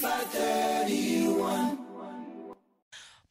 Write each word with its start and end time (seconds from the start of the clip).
531. 0.00 1.79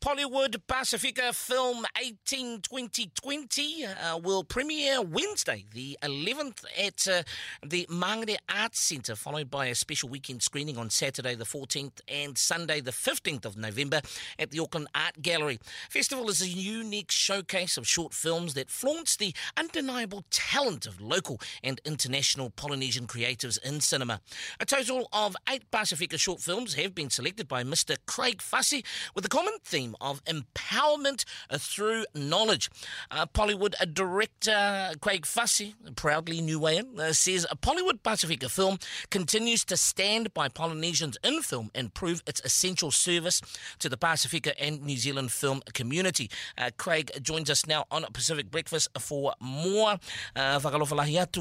Pollywood 0.01 0.62
Pacifica 0.66 1.33
film 1.33 1.86
18 2.01 2.62
2020 2.62 3.86
uh, 3.86 4.18
will 4.18 4.46
premiere 4.46 5.02
Wednesday, 5.02 5.65
the 5.73 5.97
11th, 6.02 6.63
at 6.78 7.05
uh, 7.05 7.23
the 7.65 7.86
Mangere 7.89 8.38
Arts 8.47 8.79
Centre, 8.79 9.17
followed 9.17 9.51
by 9.51 9.65
a 9.65 9.75
special 9.75 10.07
weekend 10.07 10.41
screening 10.41 10.77
on 10.77 10.89
Saturday, 10.89 11.35
the 11.35 11.43
14th, 11.43 11.99
and 12.07 12.38
Sunday, 12.38 12.79
the 12.79 12.92
15th 12.92 13.44
of 13.44 13.58
November, 13.58 13.99
at 14.38 14.51
the 14.51 14.60
Auckland 14.60 14.88
Art 14.96 15.22
Gallery. 15.22 15.60
Festival 15.90 16.30
is 16.30 16.41
a 16.41 16.48
unique 16.48 17.12
showcase 17.12 17.76
of 17.76 17.86
short 17.86 18.13
films 18.13 18.54
that 18.54 18.70
flaunts 18.70 19.18
the 19.18 19.34
undeniable 19.58 20.23
talent 20.31 20.86
of 20.86 21.02
local 21.02 21.41
and 21.62 21.81
international 21.84 22.52
Polynesian 22.52 23.05
creatives 23.05 23.62
in 23.63 23.81
cinema. 23.81 24.22
A 24.62 24.66
total 24.66 25.09
of 25.12 25.36
eight 25.50 25.70
Pacifica 25.72 26.18
short 26.18 26.40
films 26.40 26.76
have 26.76 26.95
been 26.95 27.09
selected 27.09 27.50
by 27.50 27.66
Mr. 27.66 27.98
Craig 28.05 28.41
Fussy 28.41 28.85
with 29.13 29.25
a 29.25 29.29
common 29.29 29.55
theme 29.66 29.89
of 30.02 30.23
empowerment 30.26 31.26
through 31.58 32.05
knowledge. 32.13 32.70
Uh, 33.12 33.26
Pollywood 33.26 33.76
uh, 33.80 33.85
director 33.85 34.91
Craig 35.02 35.26
Fussy, 35.26 35.76
proudly 35.95 36.41
Niuean, 36.41 36.99
uh, 36.99 37.13
says 37.13 37.45
a 37.49 37.55
Pollywood 37.55 38.04
Pacifica 38.04 38.49
film 38.49 38.77
continues 39.09 39.66
to 39.66 39.77
stand 39.77 40.34
by 40.34 40.48
Polynesians 40.48 41.17
in 41.23 41.41
film 41.41 41.71
and 41.73 41.93
prove 41.93 42.23
its 42.27 42.41
essential 42.43 42.91
service 42.91 43.41
to 43.80 43.90
the 43.90 43.98
Pacifica 43.98 44.59
and 44.62 44.81
New 44.81 44.98
Zealand 44.98 45.31
film 45.31 45.62
community. 45.73 46.29
Uh, 46.57 46.70
Craig 46.77 47.12
joins 47.21 47.49
us 47.49 47.66
now 47.66 47.85
on 47.91 48.04
Pacific 48.13 48.52
Breakfast 48.52 48.90
for 48.99 49.34
more. 49.40 49.99
Uh, 50.35 50.59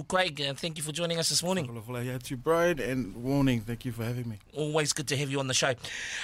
Craig, 0.09 0.41
uh, 0.41 0.55
thank 0.55 0.77
you 0.77 0.83
for 0.83 0.93
joining 0.93 1.19
us 1.19 1.29
this 1.29 1.43
morning. 1.43 1.67
Brian, 2.37 2.79
and 2.81 3.17
warning, 3.17 3.61
thank 3.61 3.85
you 3.85 3.93
for 3.93 4.05
having 4.05 4.29
me. 4.29 4.39
Always 4.55 4.93
good 4.93 5.09
to 5.09 5.17
have 5.17 5.31
you 5.31 5.39
on 5.39 5.49
the 5.49 5.55
show. 5.55 5.75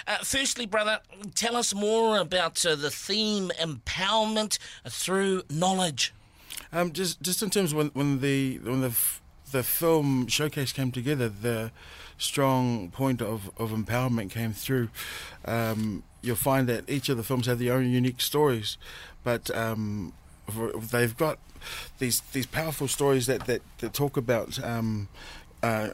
Uh, 0.06 0.16
firstly, 0.22 0.66
brother, 0.66 1.00
tell 1.34 1.56
us 1.56 1.74
more 1.74 2.13
about 2.16 2.64
uh, 2.64 2.74
the 2.74 2.90
theme 2.90 3.50
empowerment 3.60 4.58
through 4.88 5.42
knowledge. 5.50 6.14
Um, 6.72 6.92
just 6.92 7.22
just 7.22 7.42
in 7.42 7.50
terms 7.50 7.74
when 7.74 7.88
when 7.88 8.20
the 8.20 8.58
when 8.58 8.80
the 8.80 8.88
f- 8.88 9.22
the 9.52 9.62
film 9.62 10.26
showcase 10.26 10.72
came 10.72 10.90
together, 10.90 11.28
the 11.28 11.70
strong 12.18 12.90
point 12.90 13.22
of, 13.22 13.50
of 13.56 13.70
empowerment 13.70 14.30
came 14.30 14.52
through. 14.52 14.88
Um, 15.44 16.02
you'll 16.22 16.36
find 16.36 16.68
that 16.68 16.88
each 16.88 17.08
of 17.08 17.16
the 17.16 17.22
films 17.22 17.46
have 17.46 17.58
their 17.58 17.74
own 17.74 17.88
unique 17.88 18.20
stories, 18.20 18.78
but 19.22 19.54
um, 19.56 20.12
they've 20.90 21.16
got 21.16 21.38
these 21.98 22.20
these 22.32 22.46
powerful 22.46 22.88
stories 22.88 23.26
that 23.26 23.46
that, 23.46 23.62
that 23.78 23.94
talk 23.94 24.16
about 24.16 24.62
um, 24.62 25.08
uh, 25.62 25.90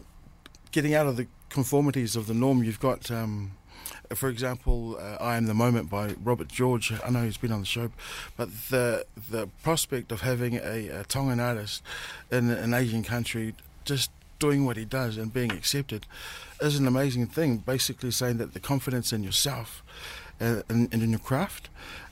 getting 0.73 0.95
out 0.95 1.07
of 1.07 1.17
the 1.17 1.27
conformities 1.49 2.17
of 2.17 2.27
the 2.27 2.35
norm. 2.35 2.63
You've 2.65 2.81
got 2.81 3.11
um, 3.11 3.53
for 4.15 4.29
example, 4.29 4.97
uh, 4.99 5.23
I 5.23 5.37
Am 5.37 5.47
the 5.47 5.55
Moment 5.55 5.91
by 5.91 6.15
Robert 6.23 6.49
George. 6.49 6.93
I 7.05 7.11
know 7.11 7.25
he's 7.25 7.37
been 7.37 7.53
on 7.53 7.61
the 7.61 7.67
show, 7.67 7.91
but 8.37 8.49
the 8.71 9.05
the 9.31 9.49
prospect 9.63 10.13
of 10.13 10.21
having 10.23 10.57
a, 10.57 10.89
a 10.89 11.05
Tongan 11.05 11.41
artist 11.41 11.83
in 12.31 12.51
an 12.51 12.75
Asian 12.75 13.03
country 13.03 13.55
just 13.85 14.11
doing 14.39 14.65
what 14.65 14.77
he 14.77 14.85
does 14.85 15.17
and 15.17 15.33
being 15.33 15.53
accepted 15.53 16.07
is 16.61 16.77
an 16.77 16.87
amazing 16.87 17.27
thing. 17.27 17.59
Basically, 17.59 18.11
saying 18.11 18.39
that 18.39 18.55
the 18.55 18.61
confidence 18.61 19.13
in 19.13 19.23
yourself 19.23 19.83
uh, 20.41 20.63
and, 20.69 20.93
and 20.93 21.03
in 21.03 21.11
your 21.11 21.19
craft. 21.19 21.69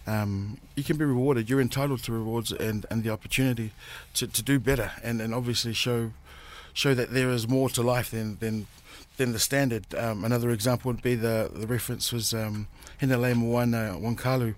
Um, 0.06 0.58
you 0.74 0.84
can 0.84 0.96
be 0.96 1.04
rewarded. 1.04 1.50
You're 1.50 1.60
entitled 1.60 2.02
to 2.04 2.12
rewards 2.12 2.50
and, 2.50 2.86
and 2.90 3.02
the 3.02 3.10
opportunity 3.10 3.72
to, 4.14 4.26
to 4.26 4.42
do 4.42 4.58
better 4.58 4.92
and, 5.02 5.20
and 5.20 5.34
obviously 5.34 5.74
show 5.74 6.12
show 6.72 6.94
that 6.94 7.10
there 7.10 7.28
is 7.30 7.48
more 7.48 7.68
to 7.68 7.82
life 7.82 8.12
than, 8.12 8.38
than 8.38 8.66
than 9.18 9.32
the 9.32 9.38
standard. 9.38 9.94
Um, 9.94 10.24
another 10.24 10.50
example 10.50 10.90
would 10.90 11.02
be 11.02 11.14
the 11.14 11.50
the 11.52 11.66
reference 11.66 12.12
was 12.12 12.32
um, 12.32 12.68
Hinaleimoana 13.00 14.00
Wong-Kalu, 14.00 14.54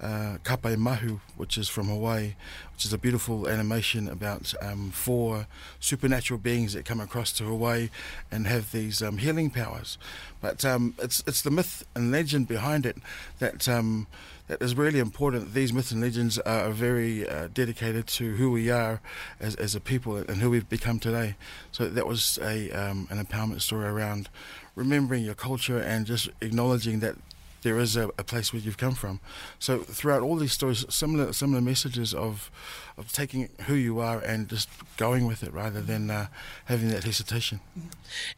uh, 0.00 0.38
Kapaemahu, 0.44 1.20
which 1.36 1.58
is 1.58 1.68
from 1.68 1.88
Hawaii, 1.88 2.34
which 2.72 2.84
is 2.84 2.92
a 2.92 2.98
beautiful 2.98 3.48
animation 3.48 4.08
about 4.08 4.54
um, 4.62 4.90
four 4.90 5.46
supernatural 5.80 6.38
beings 6.38 6.72
that 6.74 6.84
come 6.84 7.00
across 7.00 7.32
to 7.32 7.44
Hawaii 7.44 7.90
and 8.30 8.46
have 8.46 8.72
these 8.72 9.02
um, 9.02 9.18
healing 9.18 9.50
powers. 9.50 9.98
But 10.40 10.64
um, 10.64 10.94
it's 10.98 11.22
it's 11.26 11.42
the 11.42 11.50
myth 11.50 11.84
and 11.94 12.12
legend 12.12 12.46
behind 12.46 12.86
it 12.86 12.96
that 13.40 13.68
um, 13.68 14.06
that 14.46 14.62
is 14.62 14.74
really 14.74 14.98
important. 14.98 15.52
These 15.52 15.72
myths 15.72 15.90
and 15.90 16.00
legends 16.00 16.38
are 16.38 16.70
very 16.70 17.28
uh, 17.28 17.48
dedicated 17.52 18.06
to 18.06 18.36
who 18.36 18.50
we 18.50 18.70
are 18.70 19.00
as, 19.40 19.54
as 19.56 19.74
a 19.74 19.80
people 19.80 20.16
and 20.16 20.36
who 20.38 20.50
we've 20.50 20.68
become 20.68 20.98
today. 20.98 21.36
So 21.72 21.88
that 21.88 22.06
was 22.06 22.38
a 22.40 22.70
um, 22.70 23.08
an 23.10 23.24
empowerment 23.24 23.60
story 23.60 23.86
around 23.86 24.28
remembering 24.74 25.24
your 25.24 25.34
culture 25.34 25.78
and 25.78 26.06
just 26.06 26.28
acknowledging 26.40 27.00
that 27.00 27.16
there 27.62 27.78
is 27.78 27.96
a, 27.96 28.08
a, 28.18 28.24
place 28.24 28.52
where 28.52 28.60
you've 28.60 28.76
come 28.76 28.94
from. 28.94 29.20
So 29.58 29.78
throughout 29.80 30.22
all 30.22 30.36
these 30.36 30.52
stories, 30.52 30.84
similar 30.88 31.32
similar 31.32 31.60
messages 31.60 32.14
of 32.14 32.50
of 32.96 33.12
taking 33.12 33.48
who 33.66 33.74
you 33.74 34.00
are 34.00 34.18
and 34.18 34.48
just 34.48 34.68
going 34.96 35.26
with 35.26 35.44
it 35.44 35.52
rather 35.52 35.80
than 35.80 36.10
uh, 36.10 36.26
having 36.64 36.88
that 36.88 37.04
hesitation. 37.04 37.60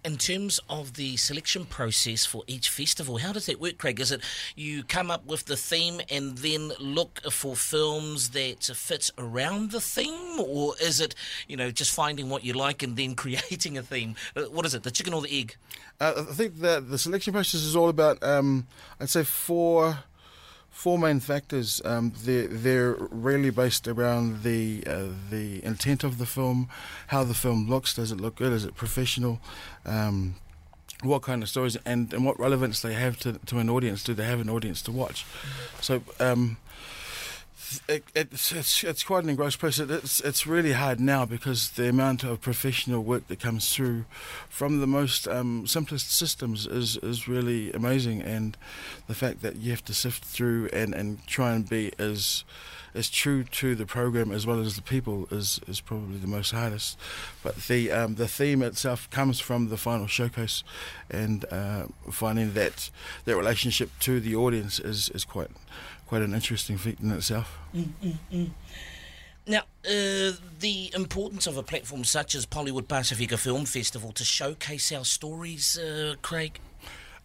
In 0.04 0.18
terms 0.18 0.60
of 0.68 0.94
the 0.94 1.16
selection 1.16 1.64
process 1.64 2.26
for 2.26 2.44
each 2.46 2.68
festival, 2.68 3.16
how 3.16 3.32
does 3.32 3.46
that 3.46 3.58
work, 3.58 3.78
Craig? 3.78 3.98
Is 3.98 4.12
it 4.12 4.20
you 4.54 4.84
come 4.84 5.10
up 5.10 5.26
with 5.26 5.46
the 5.46 5.56
theme 5.56 6.02
and 6.10 6.36
then 6.38 6.72
look 6.78 7.20
for 7.30 7.56
films 7.56 8.30
that 8.30 8.62
fits 8.64 9.10
around 9.16 9.70
the 9.70 9.80
theme, 9.80 10.40
or 10.40 10.74
is 10.80 11.00
it 11.00 11.14
you 11.48 11.56
know 11.56 11.70
just 11.70 11.94
finding 11.94 12.28
what 12.28 12.44
you 12.44 12.52
like 12.52 12.82
and 12.82 12.96
then 12.96 13.14
creating 13.24 13.78
a 13.78 13.82
theme? 13.82 14.14
Uh, 14.36 14.42
what 14.42 14.66
is 14.66 14.74
it, 14.74 14.82
the 14.82 14.90
chicken 14.90 15.14
or 15.14 15.22
the 15.22 15.40
egg? 15.40 15.56
Uh, 16.00 16.24
I 16.30 16.32
think 16.32 16.60
the 16.60 16.80
the 16.80 16.98
selection 16.98 17.32
process 17.32 17.62
is 17.62 17.76
all 17.76 17.88
about 17.88 18.22
um, 18.22 18.66
I'd 19.10 19.12
say 19.12 19.24
four 19.24 20.04
four 20.70 20.96
main 20.96 21.18
factors. 21.18 21.82
Um, 21.84 22.12
they're, 22.22 22.46
they're 22.46 22.96
really 23.10 23.50
based 23.50 23.88
around 23.88 24.44
the 24.44 24.84
uh, 24.86 25.08
the 25.30 25.64
intent 25.64 26.04
of 26.04 26.18
the 26.18 26.26
film, 26.26 26.68
how 27.08 27.24
the 27.24 27.34
film 27.34 27.68
looks. 27.68 27.94
Does 27.94 28.12
it 28.12 28.20
look 28.20 28.36
good? 28.36 28.52
Is 28.52 28.64
it 28.64 28.76
professional? 28.76 29.40
Um, 29.84 30.36
what 31.02 31.22
kind 31.22 31.42
of 31.42 31.48
stories 31.48 31.76
and, 31.84 32.12
and 32.12 32.24
what 32.24 32.38
relevance 32.38 32.82
they 32.82 32.92
have 32.92 33.18
to, 33.20 33.32
to 33.46 33.58
an 33.58 33.68
audience? 33.68 34.04
Do 34.04 34.14
they 34.14 34.26
have 34.26 34.40
an 34.40 34.48
audience 34.48 34.80
to 34.82 34.92
watch? 34.92 35.26
So 35.80 36.02
um, 36.20 36.58
it, 37.88 38.04
it's, 38.14 38.52
it's 38.52 38.84
it's 38.84 39.04
quite 39.04 39.24
an 39.24 39.30
engrossed 39.30 39.58
process. 39.58 39.90
It's 39.90 40.20
it's 40.20 40.46
really 40.46 40.72
hard 40.72 41.00
now 41.00 41.24
because 41.24 41.70
the 41.70 41.88
amount 41.88 42.24
of 42.24 42.40
professional 42.40 43.02
work 43.02 43.28
that 43.28 43.40
comes 43.40 43.74
through 43.74 44.04
from 44.48 44.80
the 44.80 44.86
most 44.86 45.28
um, 45.28 45.66
simplest 45.66 46.10
systems 46.10 46.66
is 46.66 46.96
is 46.98 47.28
really 47.28 47.72
amazing, 47.72 48.22
and 48.22 48.56
the 49.06 49.14
fact 49.14 49.42
that 49.42 49.56
you 49.56 49.70
have 49.70 49.84
to 49.84 49.94
sift 49.94 50.24
through 50.24 50.68
and, 50.72 50.94
and 50.94 51.26
try 51.26 51.52
and 51.52 51.68
be 51.68 51.92
as 51.98 52.44
as 52.94 53.08
true 53.08 53.44
to 53.44 53.74
the 53.74 53.86
program 53.86 54.32
as 54.32 54.46
well 54.46 54.60
as 54.60 54.76
the 54.76 54.82
people 54.82 55.28
is, 55.30 55.60
is 55.68 55.80
probably 55.80 56.18
the 56.18 56.26
most 56.26 56.50
hardest. 56.50 56.98
But 57.42 57.56
the 57.56 57.90
um, 57.90 58.16
the 58.16 58.28
theme 58.28 58.62
itself 58.62 59.08
comes 59.10 59.40
from 59.40 59.68
the 59.68 59.76
final 59.76 60.06
showcase, 60.06 60.64
and 61.10 61.44
uh, 61.50 61.84
finding 62.10 62.52
that 62.54 62.90
that 63.24 63.36
relationship 63.36 63.90
to 64.00 64.20
the 64.20 64.34
audience 64.34 64.78
is, 64.78 65.08
is 65.10 65.24
quite 65.24 65.50
quite 66.10 66.22
an 66.22 66.34
interesting 66.34 66.76
feat 66.76 66.98
in 67.00 67.12
itself. 67.12 67.56
Mm. 67.72 68.50
Now, 69.46 69.60
uh, 69.84 70.32
the 70.58 70.90
importance 70.92 71.46
of 71.46 71.56
a 71.56 71.62
platform 71.62 72.02
such 72.02 72.34
as 72.34 72.46
Pollywood 72.46 72.88
Pacifica 72.88 73.36
Film 73.36 73.64
Festival 73.64 74.10
to 74.14 74.24
showcase 74.24 74.90
our 74.90 75.04
stories, 75.04 75.78
uh, 75.78 76.16
Craig? 76.20 76.58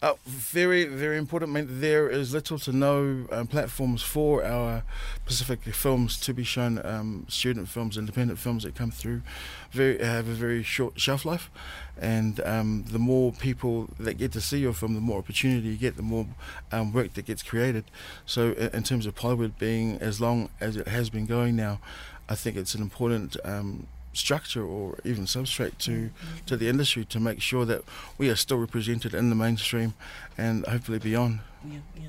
Uh, 0.01 0.13
very, 0.25 0.85
very 0.85 1.17
important. 1.17 1.51
I 1.51 1.61
mean, 1.61 1.79
there 1.79 2.09
is 2.09 2.33
little 2.33 2.59
to 2.59 2.73
no 2.73 3.25
um, 3.31 3.47
platforms 3.47 4.01
for 4.01 4.43
our 4.43 4.83
Pacific 5.25 5.61
films 5.73 6.19
to 6.19 6.33
be 6.33 6.43
shown. 6.43 6.85
Um, 6.85 7.25
student 7.29 7.69
films, 7.69 7.97
independent 7.97 8.37
films 8.37 8.63
that 8.63 8.75
come 8.75 8.91
through, 8.91 9.21
very 9.71 9.97
have 10.03 10.27
a 10.27 10.33
very 10.33 10.63
short 10.63 10.99
shelf 10.99 11.23
life, 11.25 11.49
and 11.97 12.41
um, 12.41 12.83
the 12.89 12.99
more 12.99 13.31
people 13.31 13.87
that 13.97 14.15
get 14.15 14.33
to 14.33 14.41
see 14.41 14.59
your 14.59 14.73
film, 14.73 14.95
the 14.95 15.01
more 15.01 15.19
opportunity 15.19 15.69
you 15.69 15.77
get, 15.77 15.95
the 15.95 16.03
more 16.03 16.27
um, 16.71 16.91
work 16.91 17.13
that 17.13 17.25
gets 17.25 17.41
created. 17.41 17.85
So, 18.25 18.51
in, 18.51 18.83
terms 18.83 19.05
of 19.05 19.15
Pollywood 19.15 19.57
being 19.57 19.97
as 19.97 20.19
long 20.19 20.49
as 20.59 20.75
it 20.75 20.89
has 20.89 21.09
been 21.09 21.25
going 21.25 21.55
now, 21.55 21.79
I 22.27 22.35
think 22.35 22.57
it's 22.57 22.75
an 22.75 22.81
important 22.81 23.37
um, 23.45 23.87
structure 24.15 24.63
or 24.63 24.97
even 25.03 25.25
substrate 25.25 25.77
to 25.79 25.91
mm-hmm. 25.91 26.45
to 26.45 26.57
the 26.57 26.67
industry 26.67 27.05
to 27.05 27.19
make 27.19 27.41
sure 27.41 27.65
that 27.65 27.83
we 28.17 28.29
are 28.29 28.35
still 28.35 28.57
represented 28.57 29.13
in 29.13 29.29
the 29.29 29.35
mainstream 29.35 29.93
and 30.37 30.65
hopefully 30.65 30.99
beyond. 30.99 31.39
Yeah, 31.67 31.79
yeah. 31.95 32.07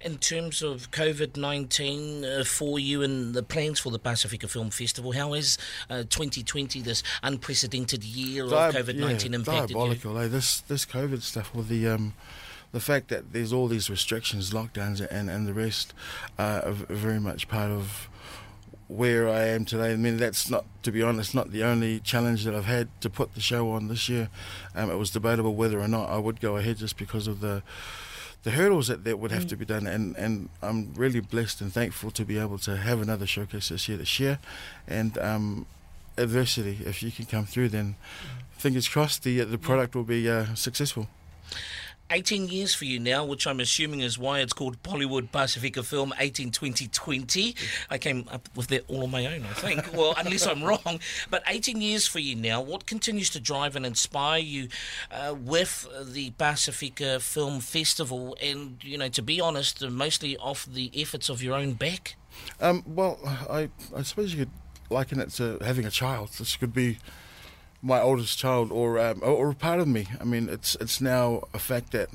In 0.00 0.16
terms 0.16 0.62
of 0.62 0.90
COVID 0.90 1.36
19 1.36 2.24
uh, 2.24 2.44
for 2.44 2.78
you 2.78 3.02
and 3.02 3.34
the 3.34 3.42
plans 3.42 3.78
for 3.78 3.90
the 3.90 3.98
Pacifica 3.98 4.48
Film 4.48 4.70
Festival, 4.70 5.12
how 5.12 5.34
is 5.34 5.58
uh, 5.90 6.04
2020, 6.08 6.80
this 6.80 7.02
unprecedented 7.22 8.02
year 8.02 8.46
Di- 8.46 8.68
of 8.68 8.74
COVID 8.74 8.96
19 8.96 9.32
yeah, 9.32 9.38
impacted 9.38 9.68
diabolical, 9.68 10.12
you? 10.14 10.20
Eh? 10.20 10.28
This, 10.28 10.60
this 10.60 10.84
COVID 10.84 11.22
stuff 11.22 11.54
with 11.54 11.68
the. 11.68 11.88
Um, 11.88 12.14
the 12.72 12.80
fact 12.80 13.08
that 13.08 13.32
there's 13.32 13.54
all 13.54 13.68
these 13.68 13.88
restrictions, 13.88 14.50
lockdowns, 14.50 15.00
and, 15.10 15.30
and 15.30 15.46
the 15.46 15.54
rest 15.54 15.94
uh, 16.38 16.60
are 16.64 16.72
very 16.72 17.20
much 17.20 17.48
part 17.48 17.70
of 17.70 18.08
where 18.88 19.28
I 19.28 19.46
am 19.46 19.64
today. 19.64 19.92
I 19.92 19.96
mean, 19.96 20.16
that's 20.16 20.48
not, 20.48 20.64
to 20.82 20.92
be 20.92 21.02
honest, 21.02 21.34
not 21.34 21.50
the 21.50 21.64
only 21.64 22.00
challenge 22.00 22.44
that 22.44 22.54
I've 22.54 22.66
had 22.66 22.88
to 23.00 23.10
put 23.10 23.34
the 23.34 23.40
show 23.40 23.70
on 23.70 23.88
this 23.88 24.08
year. 24.08 24.28
Um, 24.74 24.90
it 24.90 24.96
was 24.96 25.10
debatable 25.10 25.54
whether 25.54 25.80
or 25.80 25.88
not 25.88 26.08
I 26.08 26.18
would 26.18 26.40
go 26.40 26.56
ahead 26.56 26.76
just 26.78 26.96
because 26.96 27.26
of 27.26 27.40
the 27.40 27.62
the 28.44 28.52
hurdles 28.52 28.86
that, 28.86 29.02
that 29.02 29.18
would 29.18 29.32
have 29.32 29.46
mm. 29.46 29.48
to 29.48 29.56
be 29.56 29.64
done. 29.64 29.88
And, 29.88 30.16
and 30.16 30.48
I'm 30.62 30.94
really 30.94 31.18
blessed 31.18 31.60
and 31.60 31.72
thankful 31.72 32.12
to 32.12 32.24
be 32.24 32.38
able 32.38 32.58
to 32.58 32.76
have 32.76 33.02
another 33.02 33.26
showcase 33.26 33.70
this 33.70 33.88
year 33.88 33.98
to 33.98 34.04
share. 34.04 34.38
And 34.86 35.18
um, 35.18 35.66
adversity, 36.16 36.78
if 36.86 37.02
you 37.02 37.10
can 37.10 37.24
come 37.24 37.44
through, 37.44 37.70
then 37.70 37.96
fingers 38.52 38.88
crossed 38.88 39.24
the 39.24 39.40
the 39.40 39.58
product 39.58 39.96
will 39.96 40.04
be 40.04 40.30
uh, 40.30 40.54
successful. 40.54 41.08
18 42.10 42.48
years 42.48 42.74
for 42.74 42.84
you 42.84 43.00
now, 43.00 43.24
which 43.24 43.46
I'm 43.46 43.60
assuming 43.60 44.00
is 44.00 44.18
why 44.18 44.40
it's 44.40 44.52
called 44.52 44.82
Pollywood 44.82 45.32
Pacifica 45.32 45.82
Film 45.82 46.14
18 46.18 46.50
2020. 46.50 47.54
I 47.90 47.98
came 47.98 48.26
up 48.30 48.48
with 48.54 48.68
that 48.68 48.84
all 48.88 49.02
on 49.02 49.10
my 49.10 49.26
own, 49.26 49.42
I 49.44 49.54
think. 49.54 49.92
well, 49.92 50.14
unless 50.16 50.46
I'm 50.46 50.62
wrong. 50.64 51.00
But 51.30 51.42
18 51.46 51.80
years 51.80 52.06
for 52.06 52.18
you 52.18 52.36
now. 52.36 52.60
What 52.60 52.86
continues 52.86 53.30
to 53.30 53.40
drive 53.40 53.76
and 53.76 53.84
inspire 53.84 54.40
you 54.40 54.68
uh, 55.10 55.34
with 55.34 55.88
the 56.00 56.30
Pacifica 56.32 57.20
Film 57.20 57.60
Festival? 57.60 58.36
And, 58.40 58.82
you 58.82 58.98
know, 58.98 59.08
to 59.08 59.22
be 59.22 59.40
honest, 59.40 59.82
mostly 59.88 60.36
off 60.36 60.66
the 60.66 60.90
efforts 60.94 61.28
of 61.28 61.42
your 61.42 61.54
own 61.54 61.74
back? 61.74 62.16
Um, 62.60 62.84
well, 62.86 63.18
I, 63.50 63.70
I 63.94 64.02
suppose 64.02 64.32
you 64.32 64.44
could 64.44 64.50
liken 64.90 65.20
it 65.20 65.30
to 65.30 65.58
having 65.64 65.84
a 65.84 65.90
child. 65.90 66.30
This 66.38 66.56
could 66.56 66.74
be 66.74 66.98
my 67.82 68.00
oldest 68.00 68.38
child 68.38 68.72
or 68.72 68.98
um, 68.98 69.20
or, 69.22 69.52
part 69.54 69.80
of 69.80 69.88
me. 69.88 70.06
I 70.20 70.24
mean, 70.24 70.48
it's 70.48 70.76
it's 70.80 71.00
now 71.00 71.42
a 71.54 71.58
fact 71.58 71.92
that 71.92 72.08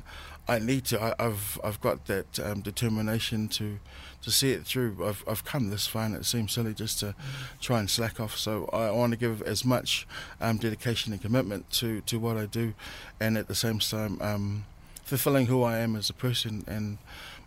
I 0.47 0.59
need 0.59 0.85
to. 0.85 1.01
I, 1.01 1.23
have 1.23 1.59
I've 1.63 1.81
got 1.81 2.05
that 2.05 2.39
um, 2.39 2.61
determination 2.61 3.47
to 3.49 3.79
to 4.21 4.31
see 4.31 4.51
it 4.51 4.65
through. 4.65 4.97
I've 5.05 5.23
I've 5.27 5.45
come 5.45 5.69
this 5.69 5.87
far, 5.87 6.05
and 6.05 6.15
it 6.15 6.25
seems 6.25 6.53
silly 6.53 6.73
just 6.73 6.99
to 6.99 7.15
try 7.59 7.79
and 7.79 7.89
slack 7.89 8.19
off. 8.19 8.37
So 8.37 8.69
I 8.73 8.91
want 8.91 9.11
to 9.11 9.17
give 9.17 9.41
as 9.43 9.63
much 9.63 10.07
um, 10.39 10.57
dedication 10.57 11.13
and 11.13 11.21
commitment 11.21 11.69
to 11.71 12.01
to 12.01 12.19
what 12.19 12.37
I 12.37 12.45
do, 12.45 12.73
and 13.19 13.37
at 13.37 13.47
the 13.47 13.55
same 13.55 13.79
time 13.79 14.21
um, 14.21 14.65
fulfilling 15.03 15.45
who 15.47 15.63
I 15.63 15.79
am 15.79 15.95
as 15.95 16.09
a 16.09 16.13
person 16.13 16.63
and 16.67 16.97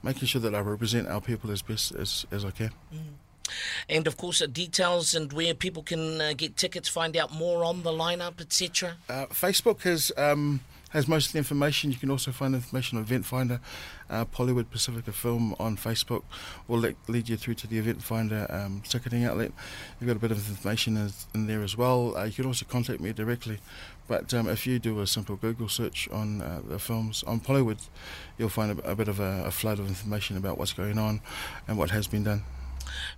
making 0.03 0.29
sure 0.29 0.41
that 0.41 0.55
I 0.55 0.61
represent 0.61 1.09
our 1.09 1.21
people 1.21 1.51
as 1.51 1.63
best 1.63 1.95
as 1.95 2.27
as 2.31 2.45
I 2.45 2.51
can. 2.51 2.71
Mm. 2.93 3.24
And 3.89 4.07
of 4.07 4.17
course, 4.17 4.41
details 4.47 5.15
and 5.15 5.33
where 5.33 5.55
people 5.55 5.83
can 5.83 6.21
uh, 6.21 6.33
get 6.37 6.57
tickets, 6.57 6.89
find 6.89 7.17
out 7.17 7.33
more 7.33 7.65
on 7.65 7.83
the 7.83 7.91
lineup, 7.91 8.41
etc. 8.41 8.97
Uh, 9.09 9.27
Facebook 9.27 9.83
has 9.83 10.13
um, 10.17 10.61
has 10.95 11.09
most 11.09 11.27
of 11.27 11.33
the 11.33 11.39
information. 11.39 11.91
You 11.91 11.97
can 11.97 12.11
also 12.11 12.31
find 12.31 12.55
information 12.55 12.97
on 12.99 13.05
Eventfinda. 13.05 13.59
Uh, 14.09 14.25
Pollywood 14.25 14.71
Pacifica 14.71 15.13
Film 15.13 15.55
on 15.59 15.77
Facebook 15.77 16.23
will 16.69 16.81
le- 16.81 16.95
lead 17.09 17.29
you 17.29 17.37
through 17.37 17.55
to 17.55 17.67
the 17.67 17.83
Eventfinda 17.83 18.53
um, 18.55 18.81
ticketing 18.89 19.25
outlet. 19.25 19.51
You've 19.99 20.07
got 20.07 20.17
a 20.17 20.21
bit 20.21 20.31
of 20.31 20.49
information 20.49 20.97
in, 20.97 21.11
in 21.35 21.47
there 21.49 21.63
as 21.63 21.77
well. 21.77 22.17
Uh, 22.17 22.25
you 22.25 22.33
can 22.33 22.47
also 22.47 22.65
contact 22.65 23.01
me 23.01 23.13
directly. 23.13 23.59
But 24.07 24.33
um, 24.35 24.49
if 24.49 24.67
you 24.67 24.79
do 24.79 25.01
a 25.01 25.07
simple 25.07 25.35
Google 25.35 25.69
search 25.69 26.09
on 26.11 26.41
uh, 26.43 26.61
the 26.65 26.79
films 26.79 27.25
on 27.27 27.41
Pollywood, 27.41 27.89
you'll 28.39 28.49
find 28.49 28.79
a, 28.79 28.91
a 28.91 28.95
bit 28.95 29.09
of 29.09 29.19
a, 29.19 29.45
a 29.47 29.51
flood 29.51 29.81
of 29.81 29.89
information 29.89 30.37
about 30.37 30.59
what's 30.59 30.75
going 30.75 30.99
on 30.99 31.21
and 31.67 31.77
what 31.77 31.91
has 31.91 32.07
been 32.07 32.23
done. 32.23 32.45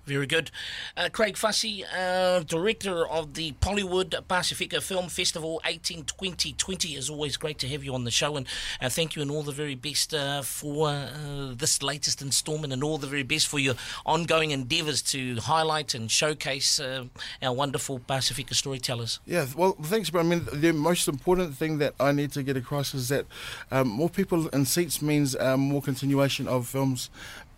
Very 0.05 0.27
good. 0.27 0.51
Uh, 0.97 1.09
Craig 1.13 1.37
Fussey, 1.37 1.85
uh, 1.97 2.41
director 2.41 3.07
of 3.07 3.35
the 3.35 3.53
Pollywood 3.61 4.15
Pacifica 4.29 4.81
Film 4.81 5.09
Festival 5.09 5.61
18 5.65 6.05
2020. 6.05 6.91
It's 6.91 7.11
always 7.11 7.37
great 7.37 7.59
to 7.59 7.69
have 7.69 7.83
you 7.83 7.95
on 7.95 8.05
the 8.05 8.11
show, 8.11 8.37
and 8.37 8.47
uh, 8.81 8.89
thank 8.89 9.17
you 9.17 9.23
and 9.23 9.31
all 9.31 9.43
the 9.43 9.53
very 9.53 9.75
best 9.75 10.15
uh, 10.15 10.43
for 10.43 10.89
uh, 10.89 11.55
this 11.55 11.83
latest 11.83 12.23
instalment, 12.23 12.73
and 12.73 12.83
all 12.85 12.99
the 12.99 13.07
very 13.07 13.23
best 13.23 13.49
for 13.49 13.59
your 13.59 13.75
ongoing 14.05 14.51
endeavours 14.51 15.03
to 15.03 15.37
highlight 15.37 15.95
and 15.95 16.11
showcase 16.11 16.81
uh, 16.81 17.05
our 17.43 17.53
wonderful 17.53 17.99
Pacifica 17.99 18.55
storytellers. 18.55 19.21
Yeah, 19.27 19.47
well, 19.57 19.73
thanks, 19.83 20.11
but 20.11 20.21
I 20.21 20.23
mean, 20.23 20.47
the 20.53 20.73
most 20.73 21.09
important 21.09 21.57
thing 21.57 21.79
that 21.79 21.95
I 21.99 22.13
need 22.13 22.33
to 22.33 22.43
get 22.43 22.57
across 22.57 22.95
is 22.95 23.09
that 23.09 23.27
um, 23.71 23.89
more 23.89 24.09
people 24.09 24.49
in 24.49 24.65
seats 24.65 25.03
means 25.03 25.37
um, 25.37 25.61
more 25.61 25.83
continuation 25.83 26.47
of 26.49 26.67
films 26.67 27.11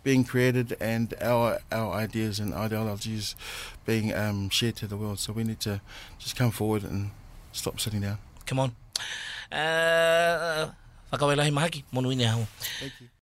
being 0.03 0.23
created 0.23 0.77
and 0.79 1.13
our 1.21 1.59
our 1.71 1.93
ideas 1.93 2.39
and 2.39 2.53
ideologies 2.53 3.35
being 3.85 4.13
um, 4.13 4.49
shared 4.49 4.75
to 4.77 4.87
the 4.87 4.97
world. 4.97 5.19
So 5.19 5.33
we 5.33 5.43
need 5.43 5.59
to 5.61 5.81
just 6.17 6.35
come 6.35 6.51
forward 6.51 6.83
and 6.83 7.11
stop 7.51 7.79
sitting 7.79 8.01
down. 8.01 8.17
Come 8.45 8.59
on. 8.59 8.75
Uh, 9.51 10.71
Thank 12.79 12.93
you. 13.01 13.09